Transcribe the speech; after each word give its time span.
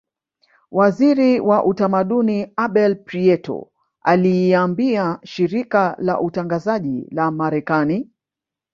Waziri 0.71 1.39
wa 1.39 1.65
utamaduni 1.65 2.51
Abel 2.55 2.95
Prieto 2.95 3.71
aliiambia 4.03 5.19
shirika 5.23 5.95
la 5.99 6.21
utangazaji 6.21 7.07
la 7.11 7.31
marekani 7.31 8.09